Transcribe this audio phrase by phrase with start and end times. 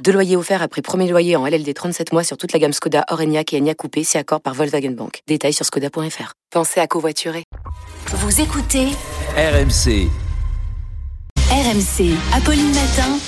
[0.00, 3.04] Deux loyers offerts après premier loyer en LLD 37 mois sur toute la gamme Skoda,
[3.10, 5.20] Orenia et Enya Coupé, si accord par Volkswagen Bank.
[5.28, 6.32] Détails sur skoda.fr.
[6.50, 7.44] Pensez à covoiturer.
[8.08, 8.86] Vous écoutez
[9.36, 10.08] RMC.
[11.48, 13.18] RMC, Apolline Matin.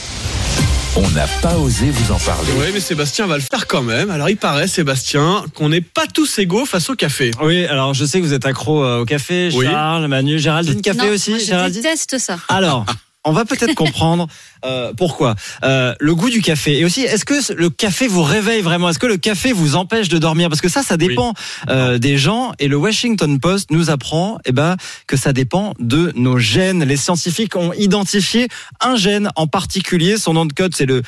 [0.96, 2.50] On n'a pas osé vous en parler.
[2.58, 4.10] Oui, mais Sébastien va le faire quand même.
[4.10, 7.30] Alors, il paraît, Sébastien, qu'on n'est pas tous égaux face au café.
[7.42, 9.66] Oui, alors je sais que vous êtes accro euh, au café, Oui.
[9.66, 11.82] Charles, Manu, Géraldine, café non, aussi, moi, je Géraldine.
[11.82, 12.38] déteste ça.
[12.48, 12.86] Alors,
[13.24, 14.28] on va peut-être comprendre
[14.64, 15.34] euh, pourquoi.
[15.62, 16.78] Euh, le goût du café.
[16.78, 18.90] Et aussi, est-ce que le café vous réveille vraiment?
[18.90, 20.48] Est-ce que le café vous empêche de dormir?
[20.48, 21.34] Parce que ça, ça dépend
[21.68, 22.52] euh, des gens.
[22.58, 26.84] Et le Washington Post nous apprend eh ben, que ça dépend de nos gènes.
[26.84, 28.48] Les scientifiques ont identifié
[28.80, 30.16] un gène en particulier.
[30.18, 31.02] Son nom de code, c'est le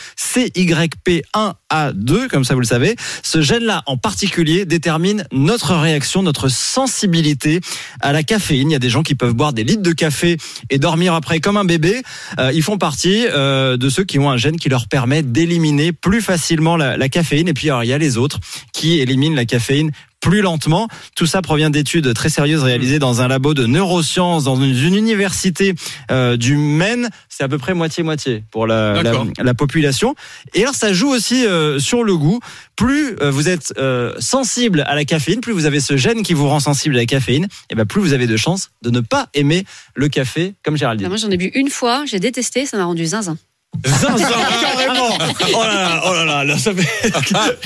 [1.72, 2.96] CYP1A2, comme ça vous le savez.
[3.22, 7.60] Ce gène-là en particulier détermine notre réaction, notre sensibilité
[8.00, 8.70] à la caféine.
[8.70, 10.36] Il y a des gens qui peuvent boire des litres de café
[10.70, 12.02] et dormir après comme un bébé.
[12.38, 15.92] Euh, ils font partie euh, de ceux qui ont un gène qui leur permet d'éliminer
[15.92, 17.48] plus facilement la, caféine.
[17.48, 18.40] Et puis il y a les autres
[18.72, 19.90] qui éliminent la caféine
[20.26, 20.88] plus lentement.
[21.14, 24.96] Tout ça provient d'études très sérieuses réalisées dans un labo de neurosciences dans une, une
[24.96, 25.72] université
[26.10, 27.10] euh, du Maine.
[27.28, 29.26] C'est à peu près moitié-moitié pour la, la, D'accord.
[29.38, 30.16] la population.
[30.52, 32.40] Et alors ça joue aussi euh, sur le goût.
[32.74, 36.34] Plus euh, vous êtes euh, sensible à la caféine, plus vous avez ce gène qui
[36.34, 39.00] vous rend sensible à la caféine, et ben plus vous avez de chances de ne
[39.00, 41.06] pas aimer le café comme Géraldine.
[41.06, 43.38] Ah, moi, j'en ai bu une fois, j'ai détesté, ça m'a rendu zinzin.
[43.84, 44.28] Zinzin,
[44.60, 45.18] carrément
[45.54, 47.12] Oh là là, oh là là, ça fait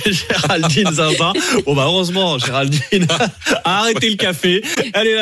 [0.06, 1.32] Géraldine Zinzin.
[1.66, 3.06] Bon bah heureusement, Géraldine
[3.64, 4.62] a arrêté le café.
[4.94, 5.18] Elle est là